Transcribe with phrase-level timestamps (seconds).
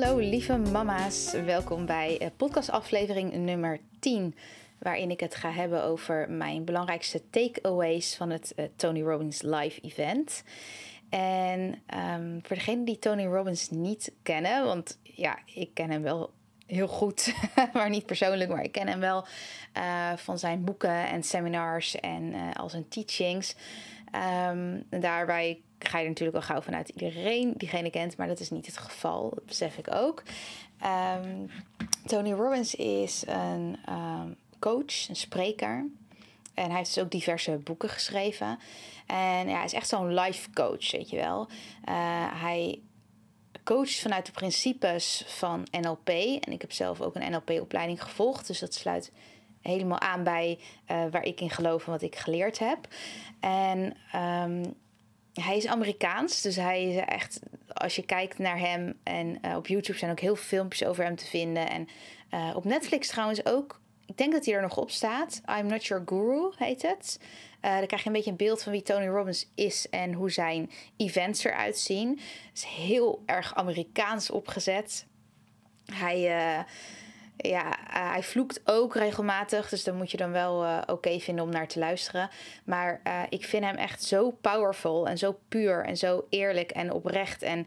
[0.00, 4.34] Hallo lieve mama's, welkom bij podcastaflevering nummer 10
[4.78, 9.80] waarin ik het ga hebben over mijn belangrijkste takeaways van het uh, Tony Robbins live
[9.80, 10.42] event.
[11.08, 11.82] En
[12.18, 16.32] um, voor degenen die Tony Robbins niet kennen, want ja, ik ken hem wel
[16.66, 17.34] heel goed,
[17.72, 19.26] maar niet persoonlijk, maar ik ken hem wel
[19.76, 23.56] uh, van zijn boeken en seminars en uh, al zijn teachings.
[24.50, 28.66] Um, daarbij ga je natuurlijk al gauw vanuit iedereen diegene kent, maar dat is niet
[28.66, 30.22] het geval, dat besef ik ook.
[30.84, 31.50] Um,
[32.04, 33.78] Tony Robbins is een
[34.58, 35.86] coach, een spreker.
[36.54, 38.58] En hij heeft dus ook diverse boeken geschreven.
[39.06, 41.48] En ja, hij is echt zo'n life coach, weet je wel.
[41.88, 41.94] Uh,
[42.40, 42.80] hij
[43.64, 46.08] coacht vanuit de principes van NLP.
[46.08, 48.46] En ik heb zelf ook een NLP-opleiding gevolgd.
[48.46, 49.12] Dus dat sluit
[49.60, 50.58] helemaal aan bij
[50.90, 52.88] uh, waar ik in geloof en wat ik geleerd heb.
[53.40, 54.74] En um,
[55.40, 57.40] hij is Amerikaans, dus hij is echt,
[57.72, 61.04] als je kijkt naar hem en uh, op YouTube zijn ook heel veel filmpjes over
[61.04, 61.70] hem te vinden.
[61.70, 61.88] En
[62.34, 65.40] uh, op Netflix trouwens ook ik denk dat hij er nog op staat.
[65.58, 67.20] I'm Not Your Guru heet het.
[67.64, 70.30] Uh, dan krijg je een beetje een beeld van wie Tony Robbins is en hoe
[70.30, 72.08] zijn events eruit zien.
[72.08, 75.06] Het is heel erg Amerikaans opgezet.
[75.92, 76.64] Hij,
[77.36, 81.44] ja, uh, hij vloekt ook regelmatig, dus dan moet je dan wel oké okay vinden
[81.44, 82.30] om naar te luisteren.
[82.64, 87.42] Maar ik vind hem echt zo powerful en zo puur en zo eerlijk en oprecht.
[87.42, 87.66] En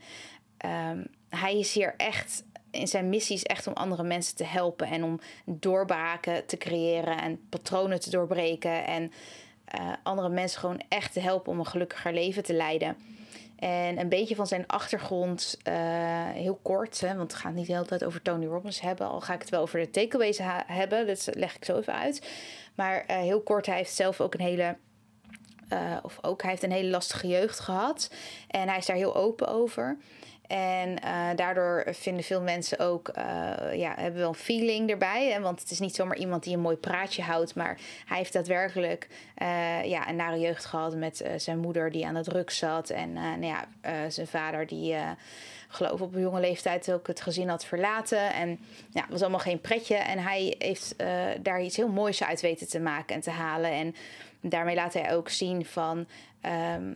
[0.66, 4.88] um, hij is hier echt in zijn missie is echt om andere mensen te helpen
[4.88, 9.12] en om doorbraken te creëren en patronen te doorbreken en
[10.04, 12.98] andere mensen gewoon echt te helpen om een gelukkiger leven te leiden.
[13.59, 15.74] En een beetje van zijn achtergrond, uh,
[16.30, 19.08] heel kort, hè, want we gaan het niet de hele tijd over Tony Robbins hebben,
[19.08, 22.30] al ga ik het wel over de takeaways hebben, dat leg ik zo even uit.
[22.75, 24.78] Maar uh, heel kort, hij heeft zelf ook een hele
[25.74, 28.12] uh, of ook, hij heeft een hele lastige jeugd gehad.
[28.48, 29.98] En hij is daar heel open over.
[30.50, 33.24] En uh, daardoor vinden veel mensen ook, uh,
[33.74, 35.30] ja, hebben wel een feeling erbij.
[35.32, 35.40] Hè?
[35.40, 37.56] Want het is niet zomaar iemand die een mooi praatje houdt.
[37.56, 39.08] Maar hij heeft daadwerkelijk
[39.42, 42.90] uh, ja, een nare jeugd gehad met zijn moeder die aan het druk zat.
[42.90, 43.66] En nou ja,
[44.10, 44.96] zijn vader die
[45.68, 48.34] geloof op een jonge leeftijd ook het gezin had verlaten.
[48.34, 49.96] En ja, was allemaal geen pretje.
[49.96, 50.96] En hij heeft
[51.42, 53.72] daar iets heel moois uit weten te maken en te halen.
[53.72, 53.96] En
[54.42, 56.08] daarmee laat hij ook zien van...
[56.76, 56.96] Um,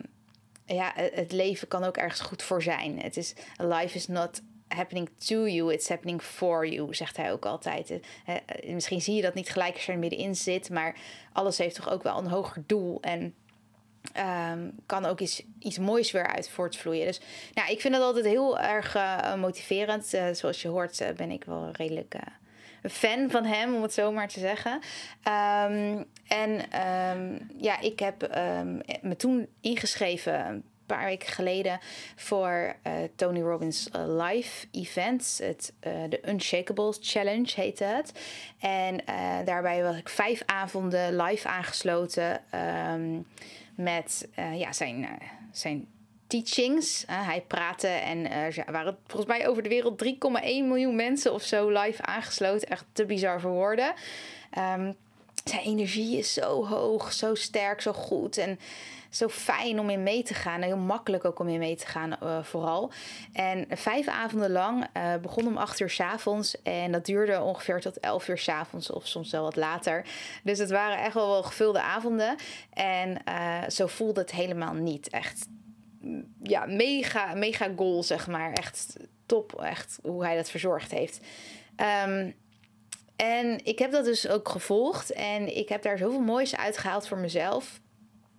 [0.66, 3.00] ja, het leven kan ook ergens goed voor zijn.
[3.00, 7.46] Het is, life is not happening to you, it's happening for you, zegt hij ook
[7.46, 8.00] altijd.
[8.66, 10.96] Misschien zie je dat niet gelijk als je er middenin zit, maar
[11.32, 13.34] alles heeft toch ook wel een hoger doel en
[14.50, 17.06] um, kan ook iets, iets moois weer uit voortvloeien.
[17.06, 17.20] Dus
[17.54, 20.06] nou, ik vind dat altijd heel erg uh, motiverend.
[20.32, 22.14] Zoals je hoort ben ik wel redelijk
[22.90, 24.72] fan van hem, om het zo maar te zeggen.
[24.72, 26.80] Um, en
[27.16, 31.78] um, ja, ik heb um, me toen ingeschreven een paar weken geleden
[32.16, 35.38] voor uh, Tony Robbins uh, live events.
[35.38, 38.12] Het, uh, de Unshakables Challenge heette het.
[38.60, 39.00] En
[39.44, 42.40] daarbij was ik vijf avonden live aangesloten
[43.74, 45.08] met ja, zijn,
[45.52, 45.86] zijn
[46.42, 47.04] teachings.
[47.10, 50.10] Uh, hij praatte en er uh, waren volgens mij over de wereld 3,1
[50.42, 52.68] miljoen mensen of zo live aangesloten.
[52.68, 53.94] Echt te bizar voor woorden.
[54.58, 54.94] Um,
[55.44, 58.58] zijn energie is zo hoog, zo sterk, zo goed en
[59.10, 60.62] zo fijn om in mee te gaan.
[60.62, 62.90] Heel makkelijk ook om in mee te gaan, uh, vooral.
[63.32, 64.86] En vijf avonden lang,
[65.22, 68.90] begon om acht uur s avonds en dat duurde ongeveer tot elf uur s avonds
[68.90, 70.06] of soms wel wat later.
[70.42, 72.36] Dus het waren echt wel, wel gevulde avonden
[72.72, 73.22] en
[73.68, 75.08] zo voelde het helemaal niet.
[75.08, 75.46] Echt
[76.42, 78.52] ja, mega, mega goal, zeg maar.
[78.52, 78.96] Echt
[79.26, 81.20] top, echt hoe hij dat verzorgd heeft.
[82.06, 82.34] Um,
[83.16, 85.12] en ik heb dat dus ook gevolgd.
[85.12, 87.80] En ik heb daar zoveel moois uitgehaald voor mezelf.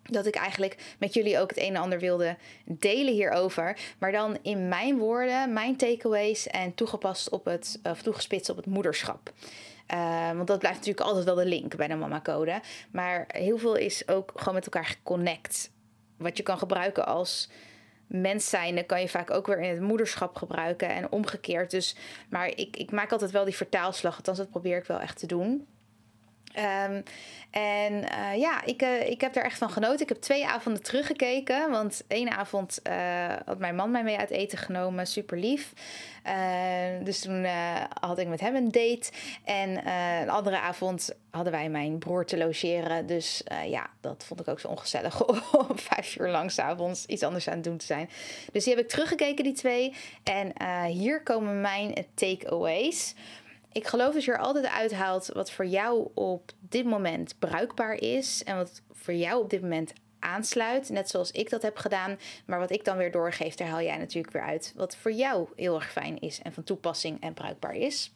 [0.03, 3.77] Dat ik eigenlijk met jullie ook het een en ander wilde delen hierover.
[3.99, 8.65] Maar dan in mijn woorden, mijn takeaways en toegepast op het, of toegespitst op het
[8.65, 9.33] moederschap.
[9.93, 12.61] Uh, want dat blijft natuurlijk altijd wel de link bij de mama code.
[12.91, 15.69] Maar heel veel is ook gewoon met elkaar geconnect
[16.17, 17.49] wat je kan gebruiken als
[18.07, 21.71] mens zijnde kan je vaak ook weer in het moederschap gebruiken en omgekeerd.
[21.71, 21.95] Dus,
[22.29, 25.27] maar ik, ik maak altijd wel die vertaalslag, althans dat probeer ik wel echt te
[25.27, 25.67] doen.
[26.55, 27.01] Ehm,
[27.51, 30.01] en eh, ja, ik, uh, ik heb er echt van genoten.
[30.01, 31.71] Ik heb twee avonden teruggekeken.
[31.71, 35.07] Want één avond uh, had mijn man mij mee uit eten genomen.
[35.07, 35.73] Super lief.
[37.03, 37.45] dus toen
[37.99, 39.11] had ik met hem een date.
[39.43, 43.05] En een andere avond hadden wij mijn broer te logeren.
[43.05, 45.25] Dus ja, dat vond ik ook zo ongezellig
[45.67, 48.09] om vijf uur lang s'avonds iets anders aan het doen te zijn.
[48.51, 49.93] Dus die heb ik teruggekeken, die twee.
[50.23, 50.53] En
[50.87, 53.15] hier komen mijn takeaways.
[53.75, 58.43] Ik geloof dat je er altijd uithaalt wat voor jou op dit moment bruikbaar is
[58.43, 62.19] en wat voor jou op dit moment aansluit, net zoals ik dat heb gedaan.
[62.45, 65.47] Maar wat ik dan weer doorgeef, daar haal jij natuurlijk weer uit wat voor jou
[65.55, 68.13] heel erg fijn is en van toepassing en bruikbaar is.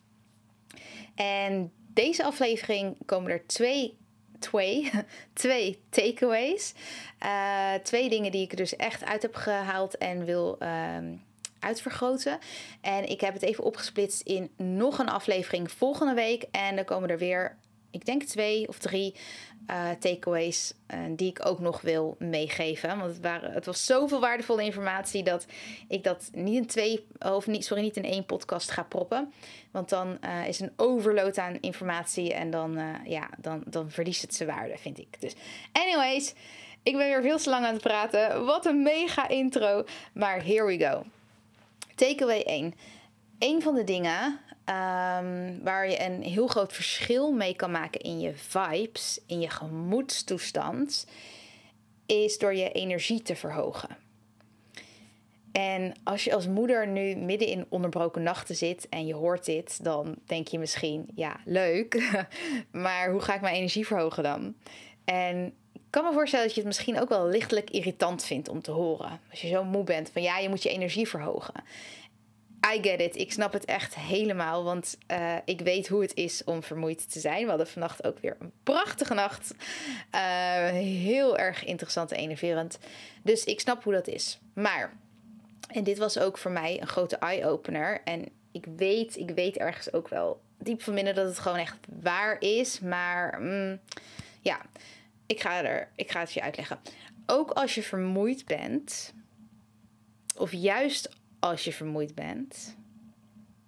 [1.16, 3.98] En deze aflevering komen er twee,
[4.40, 4.92] twee,
[5.34, 6.74] twee takeaways.
[7.24, 10.56] Uh, twee dingen die ik er dus echt uit heb gehaald en wil.
[10.60, 10.98] Uh,
[11.60, 12.40] uitvergroten.
[12.82, 16.46] En ik heb het even opgesplitst in nog een aflevering volgende week.
[16.52, 17.58] En dan komen er weer,
[17.92, 19.16] ik denk twee of drie
[19.70, 22.98] uh, takeaways uh, die ik ook nog wil meegeven.
[22.98, 25.46] Want het, waren, het was zoveel waardevolle informatie dat
[25.88, 29.34] ik dat niet in twee, of niet, sorry, niet in één podcast ga proppen.
[29.72, 34.36] Want dan uh, is een overload aan informatie en dan, ja, dan, dan verliest het
[34.36, 35.22] zijn waarde, vind ik.
[35.22, 35.34] Dus,
[35.72, 36.34] anyways,
[36.84, 38.46] ik ben weer veel te lang aan het praten.
[38.46, 39.84] Wat een mega intro.
[40.14, 41.04] Maar here we go.
[42.00, 42.74] Takeaway 1.
[43.40, 44.26] Een van de dingen
[44.66, 49.50] um, waar je een heel groot verschil mee kan maken in je vibes, in je
[49.50, 51.08] gemoedstoestand,
[52.06, 53.98] is door je energie te verhogen.
[55.52, 59.84] En als je als moeder nu midden in onderbroken nachten zit en je hoort dit,
[59.84, 62.12] dan denk je misschien, ja, leuk,
[62.72, 64.56] maar hoe ga ik mijn energie verhogen dan?
[65.06, 65.54] En
[65.90, 69.20] kan me voorstellen dat je het misschien ook wel lichtelijk irritant vindt om te horen.
[69.30, 71.54] Als je zo moe bent van ja, je moet je energie verhogen.
[72.74, 73.16] I get it.
[73.16, 74.64] Ik snap het echt helemaal.
[74.64, 77.44] Want uh, ik weet hoe het is om vermoeid te zijn.
[77.44, 79.54] We hadden vannacht ook weer een prachtige nacht.
[80.16, 80.22] Uh,
[80.70, 82.80] heel erg interessant en enerverend.
[83.24, 84.40] Dus ik snap hoe dat is.
[84.54, 84.94] Maar,
[85.68, 88.02] en dit was ook voor mij een grote eye-opener.
[88.04, 91.78] En ik weet, ik weet ergens ook wel diep van binnen dat het gewoon echt
[92.02, 92.80] waar is.
[92.80, 93.80] Maar mm,
[94.42, 94.62] ja,
[95.30, 96.80] ik ga, er, ik ga het je uitleggen.
[97.26, 99.14] Ook als je vermoeid bent,
[100.38, 101.10] of juist
[101.40, 102.76] als je vermoeid bent,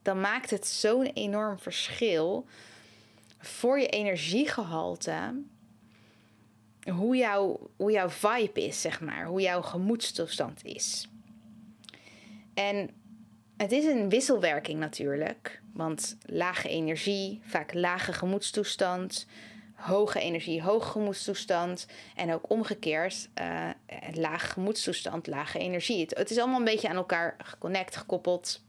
[0.02, 2.48] dan maakt het zo'n enorm verschil
[3.38, 5.42] voor je energiegehalte.
[6.92, 9.26] Hoe, jouw hoe jouw vibe is, zeg maar.
[9.26, 11.08] Hoe jouw gemoedstoestand is.
[12.54, 12.90] En
[13.58, 15.62] het is een wisselwerking natuurlijk.
[15.74, 19.28] Want lage energie, vaak lage gemoedstoestand
[19.82, 21.88] hoge energie, hoge gemoedstoestand.
[22.16, 23.70] En ook omgekeerd, uh,
[24.14, 26.06] lage gemoedstoestand, lage energie.
[26.10, 28.62] Het, is allemaal een beetje aan elkaar geconnect, gekoppeld.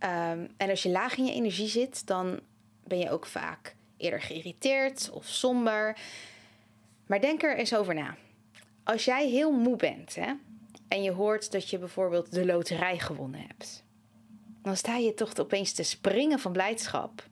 [0.00, 2.40] Um, en als je laag in je energie zit, dan
[2.84, 5.98] ben je ook vaak eerder geïrriteerd of somber.
[7.06, 8.16] Maar denk er eens over na.
[8.84, 10.32] Als jij heel moe bent hè,
[10.88, 13.84] en je hoort dat je bijvoorbeeld de loterij gewonnen hebt,
[14.62, 17.28] dan sta je toch opeens te springen van blijdschap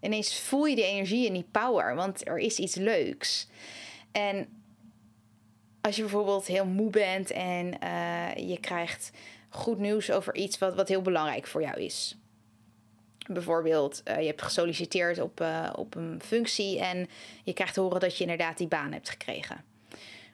[0.00, 3.48] ineens voel je die energie en die power, want er is iets leuks.
[4.12, 4.48] En
[5.80, 9.10] als je bijvoorbeeld heel moe bent en uh, je krijgt
[9.48, 12.16] goed nieuws over iets wat, wat heel belangrijk voor jou is.
[13.26, 17.08] Bijvoorbeeld, uh, je hebt gesolliciteerd op, uh, op een functie en
[17.44, 19.64] je krijgt te horen dat je inderdaad die baan hebt gekregen.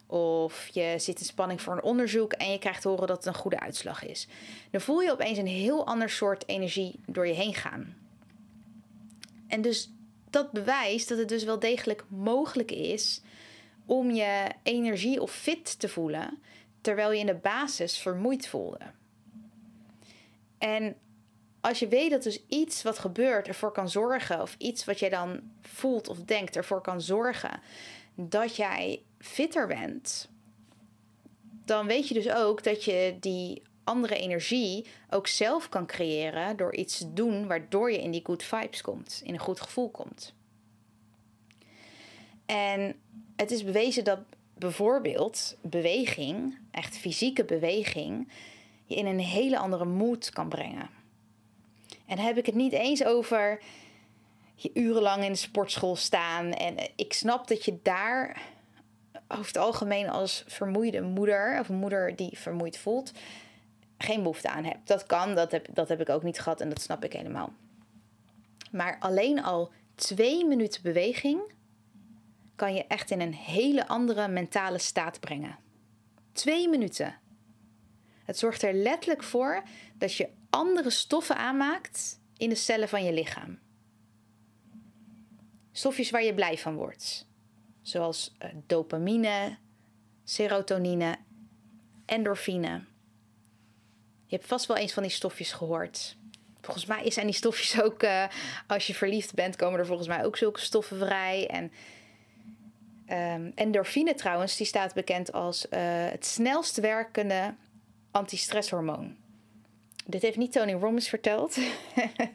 [0.07, 3.27] Of je zit in spanning voor een onderzoek en je krijgt te horen dat het
[3.27, 4.29] een goede uitslag is.
[4.71, 8.06] Dan voel je opeens een heel ander soort energie door je heen gaan.
[9.49, 9.93] En dus
[10.31, 13.23] dat bewijst dat het dus wel degelijk mogelijk is
[13.87, 16.39] om je energie of fit te voelen
[16.81, 18.81] terwijl je in de basis vermoeid voelde.
[20.59, 20.97] En
[21.61, 25.09] als je weet dat dus iets wat gebeurt ervoor kan zorgen, of iets wat jij
[25.09, 27.61] dan voelt of denkt ervoor kan zorgen
[28.15, 30.29] dat jij fitter bent,
[31.65, 36.75] dan weet je dus ook dat je die andere energie ook zelf kan creëren door
[36.75, 40.35] iets te doen waardoor je in die good vibes komt, in een goed gevoel komt.
[42.47, 42.95] En
[43.37, 44.19] het is bewezen dat
[44.55, 48.29] bijvoorbeeld beweging, echt fysieke beweging,
[48.85, 50.91] je in een hele andere mood kan brengen.
[52.07, 53.63] En dan heb ik het niet eens over
[54.55, 56.53] je urenlang in de sportschool staan.
[56.53, 58.43] En ik snap dat je daar
[59.29, 63.13] over het algemeen als vermoeide moeder, of moeder die vermoeid voelt,
[63.99, 64.89] geen behoefte aan hebt.
[64.89, 67.53] Dat kan, dat heb, dat heb ik ook niet gehad en dat snap ik helemaal.
[68.71, 71.55] Maar alleen al twee minuten beweging
[72.57, 75.59] kan je echt in een hele andere mentale staat brengen.
[76.33, 77.19] Twee minuten.
[78.25, 79.63] Het zorgt er letterlijk voor
[79.95, 83.59] dat je andere stoffen aanmaakt in de cellen van je lichaam.
[85.73, 87.29] stofjes waar je blij van wordt.
[87.83, 89.57] Zoals uh, dopamine,
[90.25, 91.17] serotonine,
[92.07, 92.85] endorfine.
[94.27, 96.17] Je hebt vast wel eens van die stofjes gehoord.
[96.61, 98.25] Volgens mij zijn die stofjes ook, uh,
[98.67, 101.47] als je verliefd bent, komen er volgens mij ook zulke stoffen vrij.
[101.47, 101.73] En
[103.43, 105.71] um, endorfine trouwens, die staat bekend als uh,
[106.11, 107.55] het snelst werkende
[108.11, 109.17] antistresshormoon.
[110.07, 111.59] Dit heeft niet Tony Robbins verteld.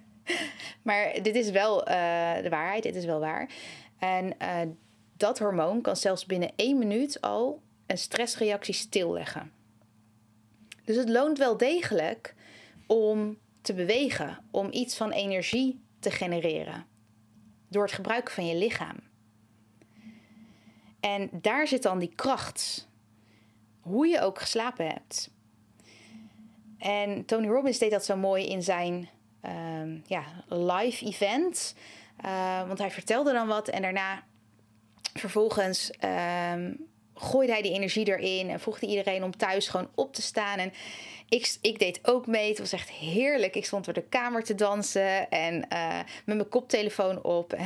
[0.81, 1.93] maar dit is wel uh,
[2.41, 3.50] de waarheid, dit is wel waar.
[4.00, 4.38] En
[5.17, 9.51] dat hormoon kan zelfs binnen één minuut al een stressreactie stilleggen.
[10.84, 12.36] Dus het loont wel degelijk
[12.88, 16.86] om te bewegen, om iets van energie te genereren.
[17.70, 18.96] Door het gebruiken van je lichaam.
[21.00, 22.90] En daar zit dan die kracht.
[23.80, 25.30] Hoe je ook geslapen hebt.
[26.78, 29.10] En Tony Robbins deed dat zo mooi in zijn
[29.46, 31.76] uh, ja, live event.
[32.26, 34.24] Uh, want hij vertelde dan wat en daarna
[35.14, 36.54] vervolgens uh,
[37.22, 40.60] gooide hij die energie erin en vroeg hij iedereen om thuis gewoon op te staan.
[40.60, 40.74] En
[41.30, 42.50] ik, ik deed ook mee.
[42.50, 43.56] Het was echt heerlijk.
[43.56, 47.58] Ik stond door de kamer te dansen en uh, met mijn koptelefoon op.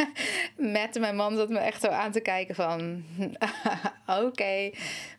[0.56, 3.04] met mijn man zat me echt zo aan te kijken van
[4.26, 4.70] oké.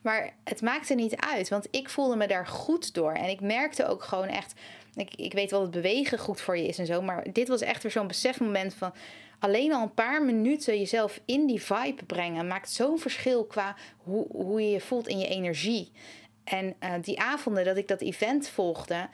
[0.02, 3.12] Maar het maakte niet uit, want ik voelde me daar goed door.
[3.12, 4.54] En ik merkte ook gewoon echt,
[4.96, 7.02] ik, ik weet wel dat bewegen goed voor je is en zo.
[7.02, 8.94] Maar dit was echt weer zo'n besefmoment van
[9.40, 14.26] alleen al een paar minuten jezelf in die vibe brengen maakt zo'n verschil qua hoe,
[14.32, 15.92] hoe je je voelt in je energie.
[16.44, 19.10] En uh, die avonden dat ik dat event volgde,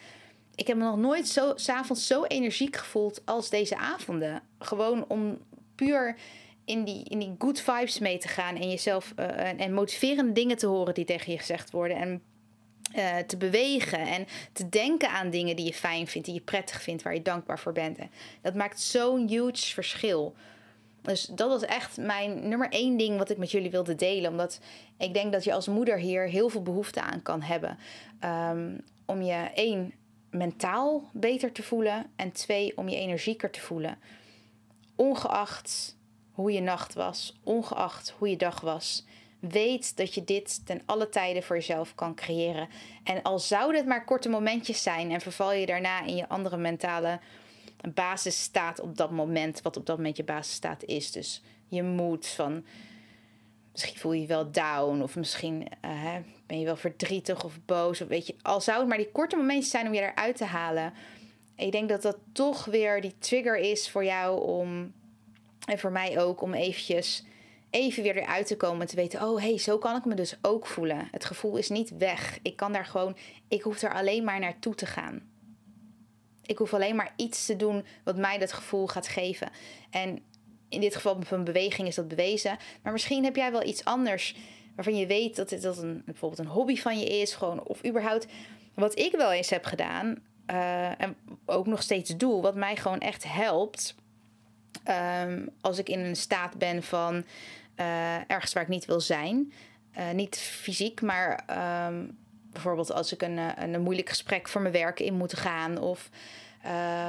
[0.56, 4.42] ik heb me nog nooit zo s'avonds zo energiek gevoeld als deze avonden.
[4.60, 5.38] Gewoon om
[5.76, 6.16] puur
[6.66, 10.32] in die, in die good vibes mee te gaan en jezelf uh, en, en motiverende
[10.32, 11.98] dingen te horen die tegen je gezegd worden.
[11.98, 12.22] En
[12.96, 16.82] uh, te bewegen en te denken aan dingen die je fijn vindt, die je prettig
[16.82, 17.98] vindt, waar je dankbaar voor bent.
[18.42, 20.36] Dat maakt zo'n huge verschil.
[21.02, 24.32] Dus dat was echt mijn nummer één ding wat ik met jullie wilde delen.
[24.32, 24.60] Omdat
[24.98, 27.78] ik denk dat je als moeder hier heel veel behoefte aan kan hebben.
[28.24, 29.94] Um, om je één,
[30.30, 32.12] mentaal beter te voelen.
[32.16, 33.98] En twee, om je energieker te voelen.
[34.96, 35.98] Ongeacht
[36.32, 39.06] hoe je nacht was, ongeacht hoe je dag was.
[39.42, 42.70] Weet dat je dit ten alle tijden voor jezelf kan creëren.
[43.04, 46.58] En al zouden het maar korte momentjes zijn en verval je daarna in je andere
[46.58, 47.20] mentale
[47.94, 51.12] basisstaat op dat moment, wat op dat moment je basisstaat is.
[51.12, 52.66] Dus je moed van.
[53.72, 58.02] Misschien voel je je wel down, of misschien uh, ben je wel verdrietig of boos.
[58.02, 60.46] Of weet je, al zou het maar die korte momentjes zijn om je eruit te
[60.46, 60.94] halen.
[61.56, 64.94] Ik denk dat dat toch weer die trigger is voor jou om,
[65.66, 67.24] en voor mij ook, om eventjes
[67.72, 70.38] even weer eruit te komen en te weten: oh hey, zo kan ik me dus
[70.42, 71.08] ook voelen.
[71.12, 72.40] Het gevoel is niet weg.
[72.42, 75.30] Ik kan daar gewoon, ik hoef er alleen maar naartoe te gaan.
[76.46, 79.50] Ik hoef alleen maar iets te doen wat mij dat gevoel gaat geven.
[79.90, 80.20] En
[80.70, 82.58] in dit geval een beweging is dat bewezen.
[82.82, 84.36] Maar misschien heb jij wel iets anders
[84.76, 87.34] waarvan je weet dat het dat een, bijvoorbeeld een hobby van je is.
[87.34, 88.28] Gewoon, of überhaupt
[88.74, 90.18] wat ik wel eens heb gedaan.
[90.48, 92.42] Uh, en ook nog steeds doe.
[92.42, 93.96] Wat mij gewoon echt helpt.
[95.24, 97.26] Um, als ik in een staat ben van
[98.28, 99.52] ergens waar ik niet wil zijn.
[99.98, 101.44] Uh, niet fysiek, maar
[101.88, 102.18] um,
[102.52, 105.78] bijvoorbeeld als ik een, een, een, moeilijk gesprek voor mijn werk in moet gaan.
[105.78, 106.10] Of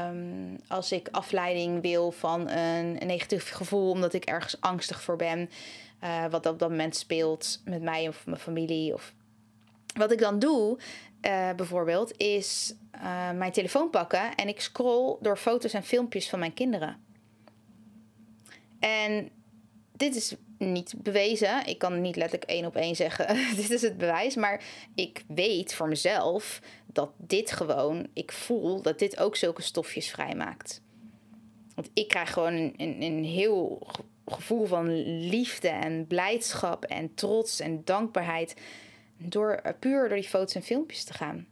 [0.08, 5.16] um, als ik afleiding wil van een, een, negatief gevoel omdat ik ergens angstig voor
[5.16, 5.50] ben.
[6.30, 8.94] Wat op dat moment speelt met mij of mijn familie.
[8.94, 9.12] Of
[9.96, 10.78] wat ik dan doe,
[11.56, 12.74] bijvoorbeeld, is
[13.34, 16.96] mijn telefoon pakken en ik scroll door foto's en filmpjes van mijn kinderen.
[18.78, 19.30] En
[19.96, 21.66] dit is niet bewezen.
[21.66, 24.34] Ik kan niet letterlijk één op één zeggen: dit is het bewijs.
[24.34, 24.64] Maar
[24.94, 30.80] ik weet voor mezelf dat dit gewoon, ik voel dat dit ook zulke stofjes vrijmaakt.
[31.74, 33.86] Want ik krijg gewoon een, een, heel
[34.26, 38.54] gevoel van liefde en blijdschap en trots en dankbaarheid.
[39.16, 41.46] Door puur door die foto's en filmpjes te gaan.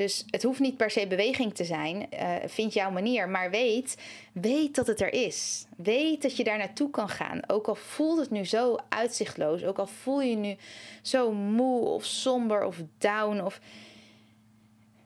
[0.00, 2.06] Dus het hoeft niet per se beweging te zijn.
[2.14, 3.28] Uh, vind jouw manier.
[3.28, 3.96] Maar weet,
[4.32, 5.66] weet dat het er is.
[5.76, 7.40] Weet dat je daar naartoe kan gaan.
[7.46, 9.64] Ook al voelt het nu zo uitzichtloos.
[9.64, 10.56] Ook al voel je nu
[11.02, 13.40] zo moe of somber of down.
[13.40, 13.60] Of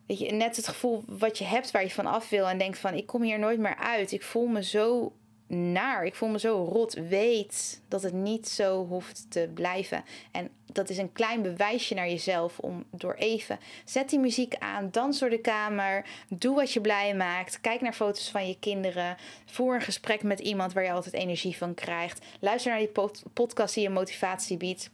[0.06, 2.48] weet je, net het gevoel wat je hebt waar je van af wil.
[2.48, 4.12] En denkt van ik kom hier nooit meer uit.
[4.12, 5.12] Ik voel me zo
[5.46, 6.04] naar.
[6.04, 6.94] Ik voel me zo rot.
[6.94, 10.04] Weet dat het niet zo hoeft te blijven.
[10.30, 13.58] En dat is een klein bewijsje naar jezelf om door even.
[13.84, 16.06] Zet die muziek aan, dans door de kamer.
[16.28, 17.60] Doe wat je blij maakt.
[17.60, 19.16] Kijk naar foto's van je kinderen.
[19.44, 22.24] Voer een gesprek met iemand waar je altijd energie van krijgt.
[22.40, 24.90] Luister naar die podcast die je motivatie biedt.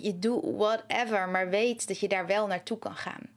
[0.00, 3.32] Je doet whatever, maar weet dat je daar wel naartoe kan gaan.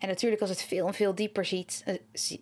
[0.00, 1.94] En natuurlijk als het veel en veel dieper ziet, uh,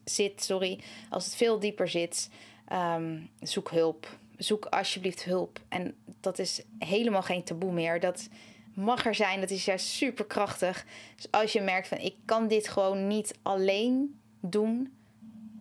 [0.04, 0.80] zit, sorry,
[1.10, 2.28] als het veel dieper zit,
[2.68, 4.18] Ehm, zoek hulp.
[4.36, 5.60] Zoek alsjeblieft hulp.
[5.68, 8.00] En dat is helemaal geen taboe meer.
[8.00, 8.28] Dat
[8.74, 9.40] mag er zijn.
[9.40, 10.86] Dat is juist super krachtig.
[11.16, 14.92] Dus als je merkt van ik kan dit gewoon niet alleen doen,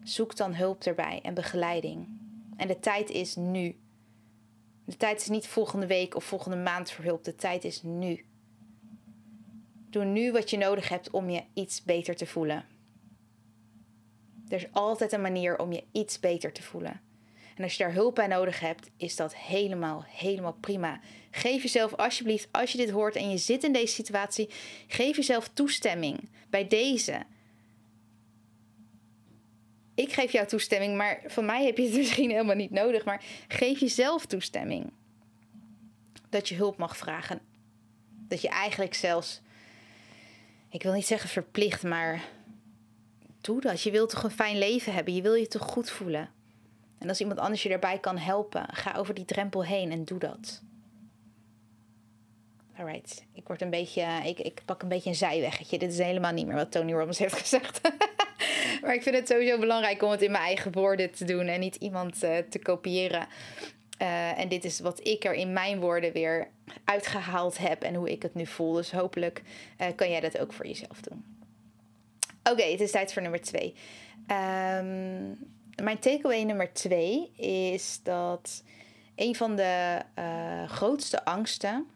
[0.03, 2.07] zoek dan hulp erbij en begeleiding.
[2.57, 3.75] En de tijd is nu.
[4.85, 7.23] De tijd is niet volgende week of volgende maand voor hulp.
[7.23, 8.25] De tijd is nu.
[9.89, 12.65] Doe nu wat je nodig hebt om je iets beter te voelen.
[14.49, 17.01] Er is altijd een manier om je iets beter te voelen.
[17.55, 20.99] En als je daar hulp bij nodig hebt, is dat helemaal, helemaal prima.
[21.31, 24.49] Geef jezelf alsjeblieft, als je dit hoort en je zit in deze situatie,
[24.87, 27.25] geef jezelf toestemming bij deze.
[29.95, 33.05] Ik geef jou toestemming, maar van mij heb je het misschien helemaal niet nodig.
[33.05, 34.91] Maar geef jezelf toestemming.
[36.29, 37.41] Dat je hulp mag vragen.
[38.27, 39.41] Dat je eigenlijk zelfs,
[40.69, 42.23] ik wil niet zeggen verplicht, maar
[43.47, 43.81] doe dat.
[43.81, 45.13] Je wilt toch een fijn leven hebben.
[45.13, 46.29] Je wil je toch goed voelen.
[46.97, 50.19] En als iemand anders je daarbij kan helpen, ga over die drempel heen en doe
[50.19, 50.61] dat.
[52.77, 55.77] Alright, ik word een beetje, ik, ik pak een beetje een zijweggetje.
[55.77, 57.81] Dit is helemaal niet meer wat Tony Robbins heeft gezegd.
[58.81, 61.59] maar ik vind het sowieso belangrijk om het in mijn eigen woorden te doen en
[61.59, 63.27] niet iemand uh, te kopiëren.
[64.01, 66.47] Uh, en dit is wat ik er in mijn woorden weer
[66.83, 68.73] uitgehaald heb en hoe ik het nu voel.
[68.73, 69.41] Dus hopelijk
[69.81, 71.36] uh, kan jij dat ook voor jezelf doen.
[72.51, 73.75] Oké, het is tijd voor nummer twee.
[74.17, 75.37] Um,
[75.83, 78.63] mijn takeaway nummer twee is dat
[79.15, 81.87] een van de uh, grootste angsten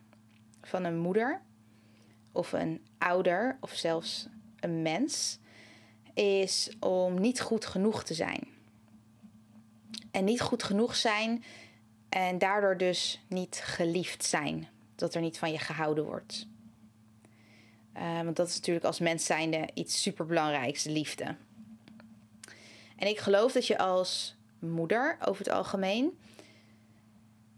[0.62, 1.41] van een moeder
[2.31, 4.27] of een ouder of zelfs
[4.60, 5.39] een mens
[6.13, 8.48] is om niet goed genoeg te zijn.
[10.12, 11.43] En niet goed genoeg zijn
[12.10, 14.67] en daardoor dus niet geliefd zijn.
[14.96, 16.48] Dat er niet van je gehouden wordt.
[17.98, 21.36] Uh, want dat is natuurlijk als mens zijnde iets superbelangrijks, liefde.
[22.95, 26.19] En ik geloof dat je als moeder over het algemeen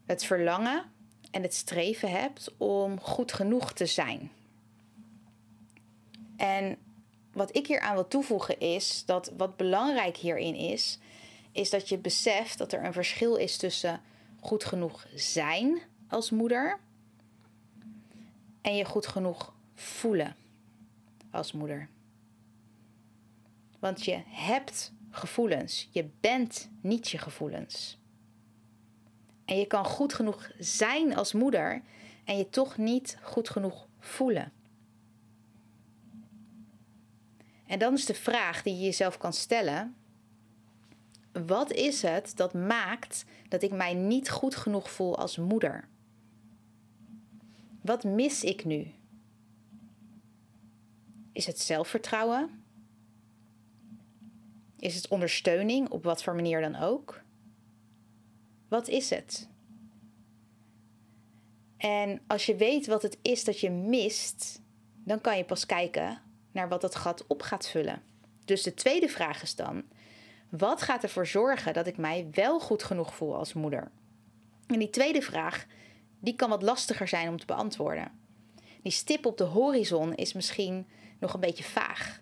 [0.05, 0.83] het verlangen
[1.31, 4.31] en het streven hebt om goed genoeg te zijn.
[6.37, 6.77] En
[7.33, 10.99] wat ik hier aan wil toevoegen is dat wat belangrijk hierin is,
[11.51, 14.01] is dat je beseft dat er een verschil is tussen
[14.39, 16.79] goed genoeg zijn als moeder
[18.61, 20.35] en je goed genoeg voelen
[21.31, 21.89] als moeder.
[23.79, 25.89] Want je hebt gevoelens.
[25.91, 27.97] Je bent niet je gevoelens.
[29.45, 31.81] En je kan goed genoeg zijn als moeder
[32.23, 34.51] en je toch niet goed genoeg voelen.
[37.67, 39.95] En dan is de vraag die je jezelf kan stellen:
[41.31, 45.87] wat is het dat maakt dat ik mij niet goed genoeg voel als moeder?
[47.81, 48.93] Wat mis ik nu?
[51.33, 52.63] Is het zelfvertrouwen?
[54.79, 57.21] Is het ondersteuning op wat voor manier dan ook?
[58.67, 59.49] Wat is het?
[61.77, 64.61] En als je weet wat het is dat je mist,
[65.03, 68.01] dan kan je pas kijken naar wat dat gat op gaat vullen.
[68.45, 69.83] Dus de tweede vraag is dan:
[70.49, 73.91] wat gaat ervoor zorgen dat ik mij wel goed genoeg voel als moeder?
[74.67, 75.65] En die tweede vraag,
[76.19, 78.11] die kan wat lastiger zijn om te beantwoorden.
[78.81, 80.87] Die stip op de horizon is misschien
[81.23, 82.21] nog een beetje vaag.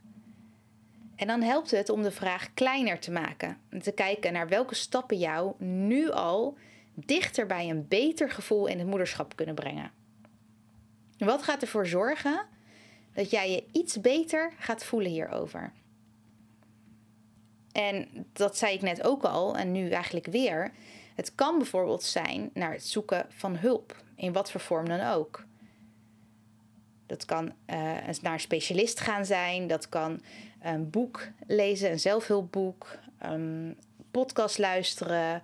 [1.15, 3.57] En dan helpt het om de vraag kleiner te maken.
[3.69, 6.57] En te kijken naar welke stappen jou nu al
[6.93, 9.91] dichter bij een beter gevoel in het moederschap kunnen brengen.
[11.17, 12.45] Wat gaat ervoor zorgen
[13.13, 15.71] dat jij je iets beter gaat voelen hierover?
[17.71, 20.71] En dat zei ik net ook al en nu eigenlijk weer.
[21.15, 25.45] Het kan bijvoorbeeld zijn naar het zoeken van hulp, in wat voor vorm dan ook.
[27.11, 27.53] Dat kan uh,
[28.21, 30.21] naar een specialist gaan zijn, dat kan
[30.61, 32.97] een boek lezen, een zelfhulpboek,
[34.11, 35.43] podcast luisteren,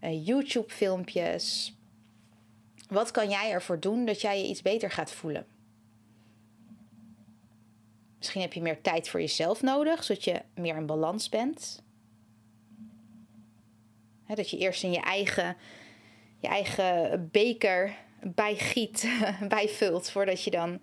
[0.00, 1.74] YouTube-filmpjes.
[2.88, 5.46] Wat kan jij ervoor doen dat jij je iets beter gaat voelen?
[8.18, 11.82] Misschien heb je meer tijd voor jezelf nodig, zodat je meer in balans bent.
[14.26, 15.56] dat je eerst in je eigen,
[16.38, 19.08] je eigen beker bijgiet,
[19.48, 20.80] bijvult, voordat je dan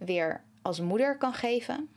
[0.00, 1.88] weer als moeder kan geven.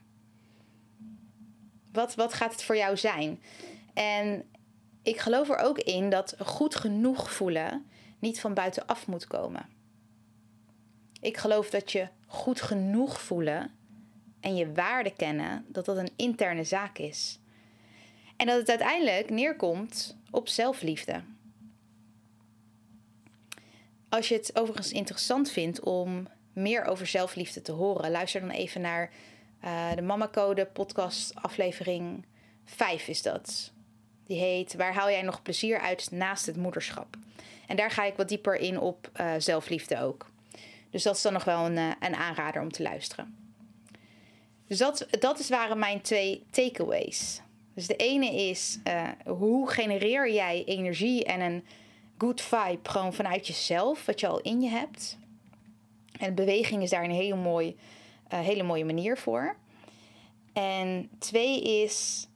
[1.91, 3.41] Wat, wat gaat het voor jou zijn?
[3.93, 4.45] En
[5.03, 7.85] ik geloof er ook in dat goed genoeg voelen
[8.19, 9.69] niet van buitenaf moet komen.
[11.21, 13.71] Ik geloof dat je goed genoeg voelen
[14.39, 17.39] en je waarde kennen, dat dat een interne zaak is.
[18.35, 21.23] En dat het uiteindelijk neerkomt op zelfliefde.
[24.09, 28.81] Als je het overigens interessant vindt om meer over zelfliefde te horen, luister dan even
[28.81, 29.11] naar
[29.63, 32.25] uh, de Mama Code podcast aflevering
[32.65, 33.71] 5 is dat.
[34.25, 37.17] Die heet Waar haal jij nog plezier uit naast het moederschap?
[37.67, 40.29] En daar ga ik wat dieper in op uh, zelfliefde ook.
[40.89, 43.37] Dus dat is dan nog wel een, uh, een aanrader om te luisteren.
[44.67, 47.41] Dus dat, dat is, waren mijn twee takeaways.
[47.73, 48.79] Dus de ene is,
[49.25, 51.65] hoe genereer jij energie en een
[52.17, 55.17] good vibe gewoon vanuit jezelf, wat je al in je hebt.
[56.23, 57.75] En beweging is daar een hele, mooi,
[58.33, 59.55] uh, hele mooie manier voor.
[60.53, 62.27] En twee is,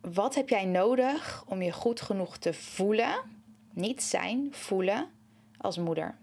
[0.00, 3.14] wat heb jij nodig om je goed genoeg te voelen?
[3.72, 5.08] Niet zijn, voelen
[5.58, 6.18] als moeder.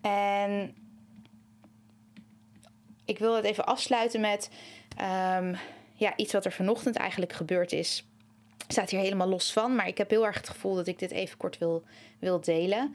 [0.00, 0.76] En
[3.04, 4.50] ik wil het even afsluiten met
[5.36, 5.56] um,
[5.94, 8.06] ja, iets wat er vanochtend eigenlijk gebeurd is.
[8.68, 11.10] Staat hier helemaal los van, maar ik heb heel erg het gevoel dat ik dit
[11.10, 11.82] even kort wil,
[12.18, 12.94] wil delen.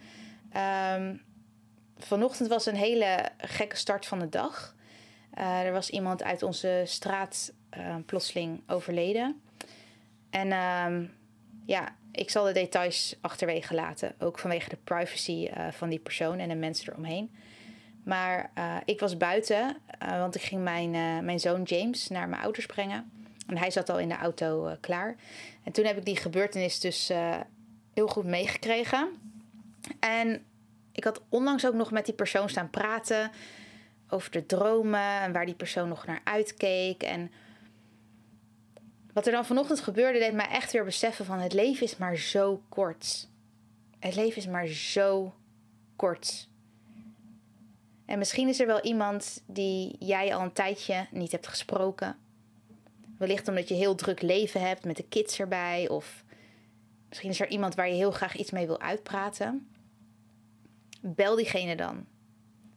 [0.96, 1.22] Um,
[1.98, 4.76] vanochtend was een hele gekke start van de dag.
[5.38, 9.42] Uh, er was iemand uit onze straat uh, plotseling overleden.
[10.30, 11.14] En um,
[11.66, 14.16] ja, ik zal de details achterwege laten.
[14.20, 17.36] Ook vanwege de privacy uh, van die persoon en de mensen eromheen.
[18.04, 18.52] Maar
[18.86, 20.92] ik was buiten, want ik ging mijn,
[21.26, 23.12] mijn zoon James naar mijn ouders brengen.
[23.48, 25.16] En hij zat al in de auto klaar.
[25.64, 27.12] En toen heb ik die gebeurtenis dus
[27.94, 29.10] heel goed meegekregen.
[30.00, 30.46] En
[30.92, 33.32] ik had onlangs ook nog met die persoon staan praten
[34.10, 37.04] over de dromen en waar die persoon nog naar uitkeek.
[37.04, 37.32] En
[39.14, 42.16] wat er dan vanochtend gebeurde, deed mij echt weer beseffen van het leven is maar
[42.16, 43.30] zo kort.
[44.00, 45.34] Het leven is maar zo
[45.96, 46.50] kort.
[48.06, 52.18] En misschien is er wel iemand die jij al een tijdje niet hebt gesproken.
[53.18, 55.90] Wellicht omdat je heel druk leven hebt met de kids erbij.
[55.90, 56.24] Of
[57.10, 59.68] misschien is er iemand waar je heel graag iets mee wil uitpraten.
[61.16, 62.06] Bel diegene dan.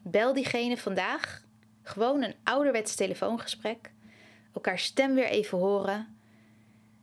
[0.03, 1.45] Bel diegene vandaag.
[1.83, 3.93] Gewoon een ouderwets telefoongesprek.
[4.55, 6.19] Elkaar stem weer even horen.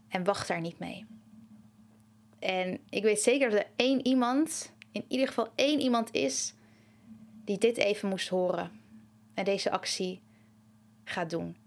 [0.07, 1.05] En wacht daar niet mee.
[2.39, 6.53] En ik weet zeker dat er één iemand, in ieder geval één iemand is
[7.45, 8.71] die dit even moest horen
[9.33, 10.21] en deze actie
[11.03, 11.57] gaat doen.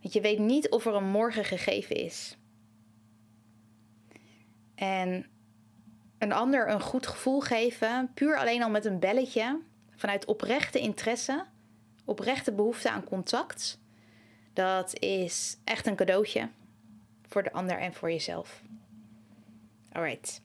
[0.00, 2.36] Want je weet niet of er een morgen gegeven is.
[4.74, 5.26] En
[6.24, 9.60] een ander een goed gevoel geven, puur alleen al met een belletje,
[9.96, 11.44] vanuit oprechte interesse,
[12.04, 13.78] oprechte behoefte aan contact,
[14.52, 16.48] dat is echt een cadeautje
[17.28, 18.62] voor de ander en voor jezelf.
[19.92, 20.42] Alright.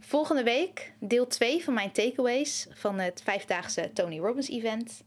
[0.00, 5.02] Volgende week deel 2 van mijn takeaways van het vijfdaagse Tony Robbins event.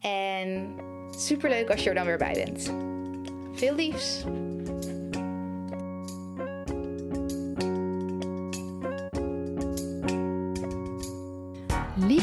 [0.00, 0.76] En
[1.16, 2.72] superleuk als je er dan weer bij bent.
[3.58, 4.24] Veel liefs!